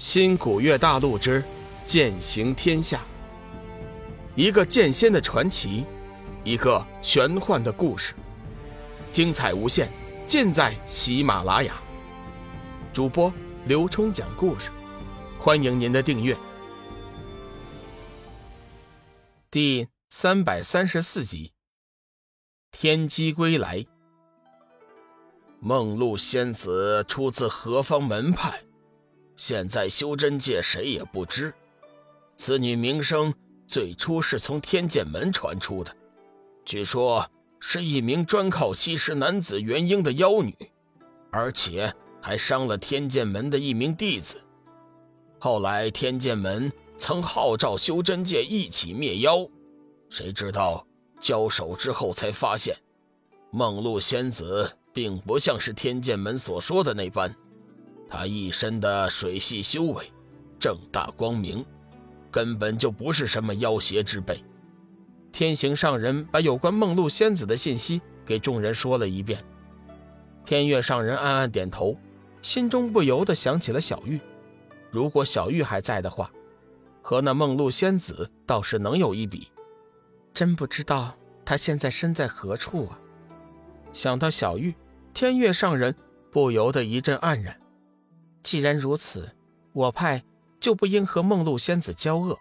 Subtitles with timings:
[0.00, 1.44] 新古月大陆之
[1.84, 3.02] 剑行天下，
[4.34, 5.84] 一个剑仙的传奇，
[6.42, 8.14] 一个玄幻的故事，
[9.12, 9.90] 精彩无限，
[10.26, 11.74] 尽在喜马拉雅。
[12.94, 13.30] 主播
[13.66, 14.70] 刘冲讲故事，
[15.38, 16.34] 欢迎您的订阅。
[19.50, 21.52] 第三百三十四集，
[22.70, 23.84] 天机归来。
[25.60, 28.62] 梦露仙子出自何方门派？
[29.40, 31.50] 现在修真界谁也不知，
[32.36, 33.32] 此女名声
[33.66, 35.90] 最初是从天剑门传出的，
[36.62, 37.26] 据说
[37.58, 40.54] 是一名专靠吸食男子元婴的妖女，
[41.30, 44.38] 而且还伤了天剑门的一名弟子。
[45.38, 49.48] 后来天剑门曾号召修真界一起灭妖，
[50.10, 50.86] 谁知道
[51.18, 52.76] 交手之后才发现，
[53.50, 57.34] 梦露仙子并不像是天剑门所说的那般。
[58.10, 60.12] 他一身的水系修为，
[60.58, 61.64] 正大光明，
[62.28, 64.42] 根本就不是什么妖邪之辈。
[65.30, 69.42] 天行上人把有关梦露仙子的信息给众人说了一遍。
[70.44, 71.96] 天月上人暗暗点头，
[72.42, 74.20] 心中不由得想起了小玉。
[74.90, 76.28] 如果小玉还在的话，
[77.00, 79.48] 和那梦露仙子倒是能有一比。
[80.34, 82.98] 真不知道她现在身在何处啊！
[83.92, 84.74] 想到小玉，
[85.14, 85.94] 天月上人
[86.32, 87.56] 不由得一阵黯然。
[88.42, 89.34] 既然如此，
[89.72, 90.24] 我派
[90.58, 92.38] 就不应和梦露仙子交恶。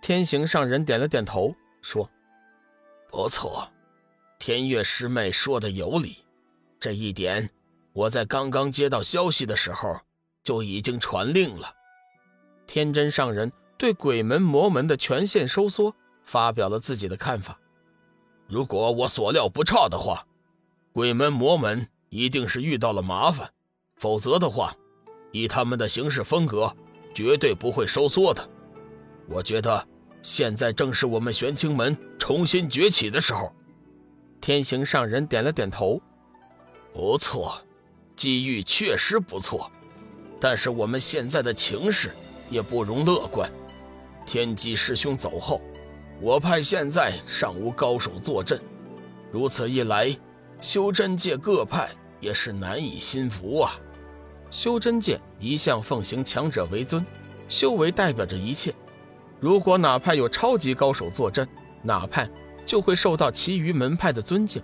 [0.00, 2.08] 天行上人点了点头，说
[3.10, 3.68] ：“不错，
[4.38, 6.18] 天月师妹说的有理。
[6.80, 7.50] 这一点，
[7.92, 10.00] 我在刚刚接到消息的时候
[10.42, 11.74] 就已经传令了。”
[12.66, 17.58] 天真上人对鬼门魔门的权限收缩发表了自己的看法
[18.48, 20.26] ：“如果我所料不差的话，
[20.92, 23.52] 鬼门魔门一定是遇到了麻烦，
[23.96, 24.74] 否则的话。”
[25.32, 26.74] 以他们的行事风格，
[27.14, 28.48] 绝对不会收缩的。
[29.28, 29.86] 我觉得
[30.22, 33.52] 现在正是我们玄清门重新崛起的时候。
[34.40, 36.00] 天行上人点了点头，
[36.92, 37.60] 不错，
[38.16, 39.70] 机遇确实不错。
[40.40, 42.10] 但是我们现在的情势
[42.48, 43.50] 也不容乐观。
[44.24, 45.60] 天机师兄走后，
[46.20, 48.60] 我派现在尚无高手坐镇，
[49.32, 50.16] 如此一来，
[50.60, 53.74] 修真界各派也是难以心服啊。
[54.50, 57.04] 修真界一向奉行强者为尊，
[57.48, 58.74] 修为代表着一切。
[59.40, 61.46] 如果哪派有超级高手坐镇，
[61.82, 62.28] 哪派
[62.66, 64.62] 就会受到其余门派的尊敬。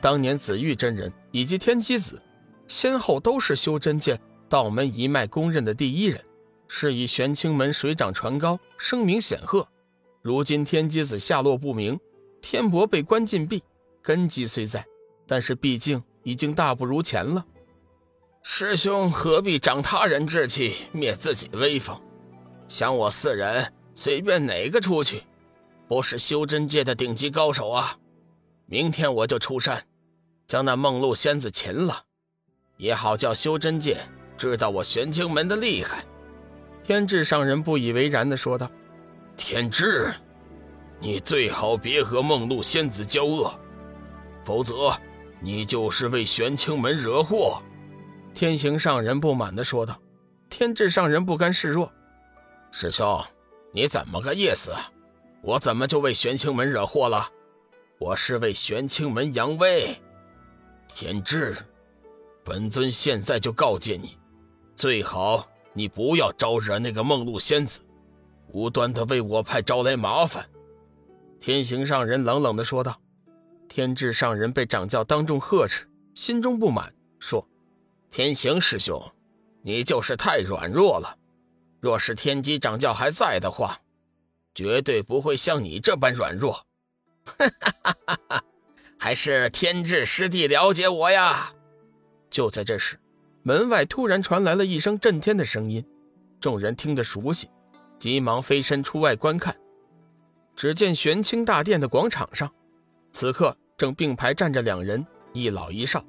[0.00, 2.20] 当年紫玉真人以及天机子，
[2.66, 4.18] 先后都是修真界
[4.48, 6.18] 道门一脉公认的第一人，
[6.68, 9.66] 是以玄清门水涨船高，声名显赫。
[10.22, 11.98] 如今天机子下落不明，
[12.40, 13.62] 天博被关禁闭，
[14.00, 14.84] 根基虽在，
[15.26, 17.44] 但是毕竟已经大不如前了。
[18.42, 22.00] 师兄何必长他人志气，灭自己威风？
[22.68, 25.22] 想我四人随便哪个出去，
[25.86, 27.96] 不是修真界的顶级高手啊！
[28.64, 29.84] 明天我就出山，
[30.46, 32.02] 将那梦露仙子擒了，
[32.78, 33.98] 也好叫修真界
[34.38, 36.04] 知道我玄清门的厉害。
[36.82, 38.70] 天智上人不以为然地说道
[39.36, 40.12] ：“天智，
[40.98, 43.54] 你最好别和梦露仙子交恶，
[44.44, 44.96] 否则
[45.40, 47.62] 你就是为玄清门惹祸。”
[48.32, 50.00] 天行上人不满地说道
[50.48, 51.92] ：“天智上人不甘示弱，
[52.70, 53.22] 师兄，
[53.72, 54.72] 你怎么个意思？
[55.42, 57.28] 我怎么就为玄清门惹祸了？
[57.98, 59.94] 我是为玄清门扬威。
[60.88, 61.56] 天智，
[62.44, 64.16] 本尊现在就告诫你，
[64.74, 67.80] 最好你不要招惹那个梦露仙子，
[68.52, 70.48] 无端的为我派招来麻烦。”
[71.40, 72.98] 天行上人冷冷地说道。
[73.68, 77.46] 天智上人被掌教当众呵斥，心中不满，说。
[78.10, 79.00] 天行师兄，
[79.62, 81.16] 你就是太软弱了。
[81.78, 83.80] 若是天机掌教还在的话，
[84.52, 86.66] 绝对不会像你这般软弱。
[87.24, 88.44] 哈哈哈哈哈！
[88.98, 91.52] 还是天智师弟了解我呀。
[92.28, 92.98] 就在这时，
[93.44, 95.86] 门外突然传来了一声震天的声音，
[96.40, 97.48] 众人听得熟悉，
[98.00, 99.56] 急忙飞身出外观看。
[100.56, 102.52] 只见玄清大殿的广场上，
[103.12, 106.04] 此刻正并排站着两人，一老一少。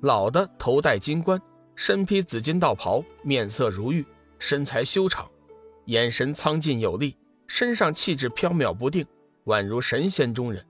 [0.00, 1.40] 老的头戴金冠，
[1.74, 4.06] 身披紫金道袍，面色如玉，
[4.38, 5.28] 身材修长，
[5.86, 7.16] 眼神苍劲有力，
[7.48, 9.04] 身上气质飘渺不定，
[9.46, 10.64] 宛如神仙中人。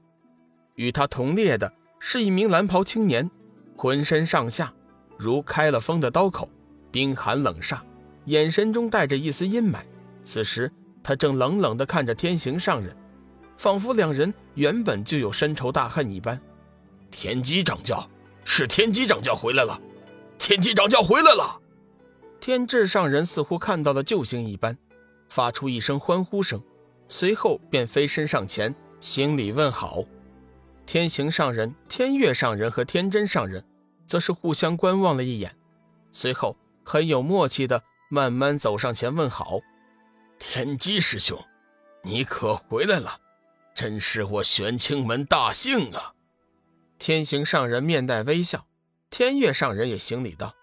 [0.77, 3.31] 与他同列的是一名蓝袍青年，
[3.77, 4.73] 浑身上下
[5.19, 6.49] 如开了封的刀口，
[6.91, 7.81] 冰寒冷煞，
[8.25, 9.81] 眼神中带着一丝阴霾。
[10.25, 10.73] 此时
[11.03, 12.97] 他正冷冷地看着天行上人，
[13.59, 16.41] 仿佛两人原本就有深仇大恨一般。
[17.11, 18.09] 天机掌教。
[18.51, 19.79] 是天机掌教回来了，
[20.39, 21.61] 天机掌教回来了！
[22.41, 24.77] 天智上人似乎看到了救星一般，
[25.29, 26.61] 发出一声欢呼声，
[27.09, 30.03] 随后便飞身上前行礼问好。
[30.87, 33.63] 天行上人、天月上人和天真上人
[34.07, 35.55] 则是互相观望了一眼，
[36.11, 39.61] 随后很有默契的慢慢走上前问好
[40.41, 41.39] ：“天机师兄，
[42.03, 43.21] 你可回来了，
[43.75, 46.15] 真是我玄清门大幸啊！”
[46.99, 48.67] 天行上人面带微笑，
[49.09, 50.55] 天月上人也行礼道。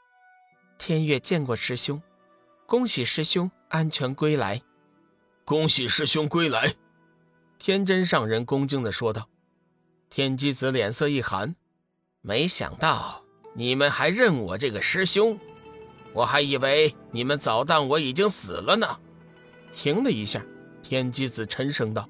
[0.77, 2.01] 天月见过师兄，
[2.65, 4.61] 恭喜师兄安全归来。
[5.45, 6.75] 恭喜师兄归来。
[7.57, 9.29] 天真上人恭敬地说道。
[10.09, 11.55] 天机子脸色一寒，
[12.21, 13.23] 没想到
[13.53, 15.39] 你们还认我这个师兄，
[16.13, 18.99] 我还以为你们早当我已经死了呢。
[19.73, 20.45] 停了一下，
[20.83, 22.09] 天机子沉声道：“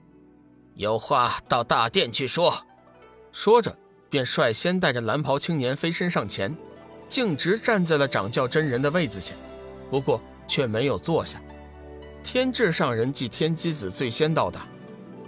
[0.75, 2.65] 有话到大殿去说。”
[3.31, 3.77] 说着，
[4.15, 6.55] 便率先带着蓝袍青年飞身上前。
[7.09, 9.35] 径直站在了掌教真人的位子前，
[9.91, 11.37] 不过却没有坐下。
[12.23, 14.65] 天智上人继天机子最先到达，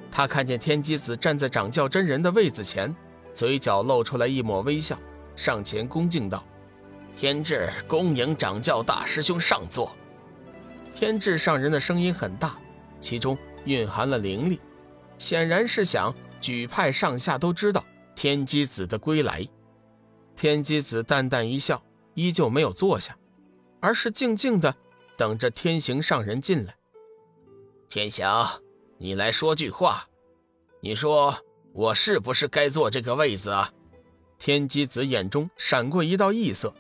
[0.10, 2.96] 他看见天机子站在掌教真人的位子前，
[3.36, 4.98] 嘴角露出来一抹微笑，
[5.36, 6.42] 上前恭敬道
[7.20, 9.94] ：“天智恭迎掌教大师兄上座。”
[10.96, 12.56] 天智上人的声音很大，
[13.02, 14.62] 其中蕴含了灵力，
[15.18, 17.84] 显然是想举派上下都知道
[18.18, 19.48] 天机子的归来。
[20.36, 21.84] 天机子淡淡一笑，
[22.16, 23.16] 依旧没有坐下，
[23.80, 24.76] 而是静静的
[25.16, 26.76] 等着天行上人进来。
[27.88, 28.60] 天祥，
[28.98, 30.08] 你来说句话，
[30.82, 31.38] 你说
[31.74, 33.72] 我是不是该坐这个位子啊？
[34.40, 36.74] 天机子眼中闪过一道异色，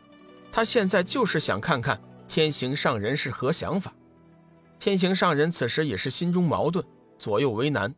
[0.51, 3.93] 他现在就是想看看天行上人是何想法。
[4.79, 6.83] 天行上人此时也是心中矛盾，
[7.19, 7.93] 左右为难。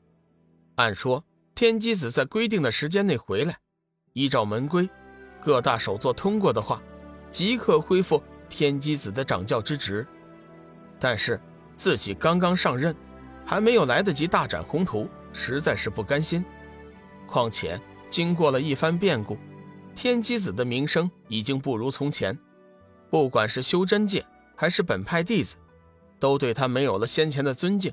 [0.75, 1.23] 按说
[1.59, 3.59] 天机子在规定的时间内回来，
[4.13, 4.89] 依照门规。
[5.41, 6.81] 各大首座通过的话，
[7.31, 10.07] 即刻恢复天机子的掌教之职。
[11.01, 11.37] 但是
[11.75, 12.95] 自己刚刚上任，
[13.45, 16.45] 还没有来得及大展宏图，实在是不甘心。
[17.27, 17.77] 况且
[18.09, 19.37] 经过了一番变故，
[19.93, 22.39] 天机子的名声已经不如从前，
[23.09, 24.25] 不管是修真界
[24.55, 25.57] 还是本派弟子，
[26.21, 27.91] 都对他没有了先前的尊敬。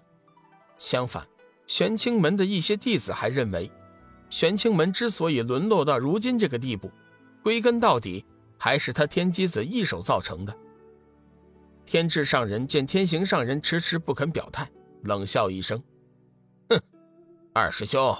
[0.79, 1.27] 相反，
[1.67, 3.71] 玄清门的一些弟子还认为，
[4.31, 6.91] 玄清门之所以沦落到如今这个地步，
[7.43, 8.25] 归根到底，
[8.59, 10.57] 还是他天机子一手造成的。
[11.85, 14.71] 天智上人见天行上人迟迟不肯表态，
[15.03, 15.83] 冷笑一声
[16.71, 16.81] ：“哼，
[17.53, 18.17] 二师兄，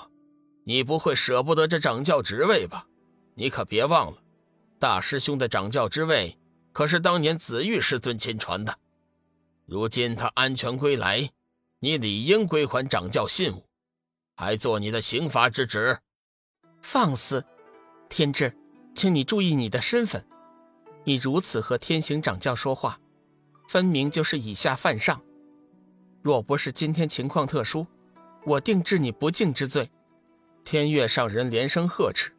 [0.65, 2.87] 你不会舍不得这掌教职位吧？
[3.35, 4.19] 你可别忘了，
[4.79, 6.39] 大师兄的掌教之位
[6.73, 8.79] 可是当年紫玉师尊亲传的。
[9.67, 11.29] 如今他安全归来，
[11.81, 13.67] 你理应归还掌教信物，
[14.37, 15.99] 还做你的刑罚之职。”
[16.83, 17.45] 放肆，
[18.09, 18.57] 天智。
[18.95, 20.27] 请你注意你的身份，
[21.05, 22.99] 你如此和天行掌教说话，
[23.69, 25.23] 分明就是以下犯上。
[26.23, 27.87] 若不是今天情况特殊，
[28.47, 29.91] 我定治你不敬之罪。
[30.65, 32.33] 天月上人连声呵斥：“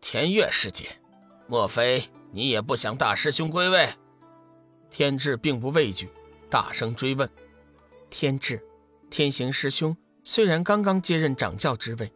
[0.00, 0.96] 天月师姐，
[1.48, 3.92] 莫非你也不想大师兄归位？”
[4.90, 6.08] 天智并不畏惧，
[6.48, 7.28] 大声追问
[8.16, 8.62] ：“天智，
[9.10, 12.12] 天行师兄虽然刚刚接任掌教之位，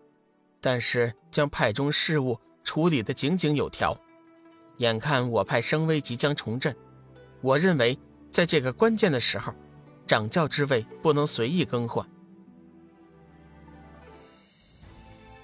[0.60, 3.98] 但是将派中事务。”处理的井井有条，
[4.76, 6.72] 眼看我派声威即将重振，
[7.40, 7.98] 我认为
[8.30, 9.52] 在这个关键的时候，
[10.06, 12.06] 掌教之位不能随意更换。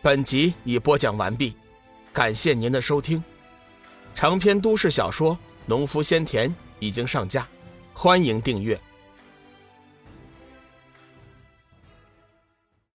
[0.00, 1.56] 本集已播讲完毕，
[2.12, 3.24] 感谢您的收听。
[4.14, 5.34] 长篇都市小说
[5.66, 7.48] 《农夫先田》已经上架，
[7.92, 8.78] 欢迎订阅。